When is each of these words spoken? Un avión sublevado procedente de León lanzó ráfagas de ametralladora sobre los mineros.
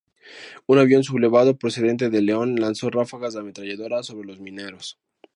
Un 0.65 0.79
avión 0.79 1.03
sublevado 1.03 1.59
procedente 1.59 2.09
de 2.09 2.23
León 2.23 2.55
lanzó 2.55 2.89
ráfagas 2.89 3.35
de 3.35 3.41
ametralladora 3.41 4.01
sobre 4.01 4.27
los 4.27 4.39
mineros. 4.39 4.97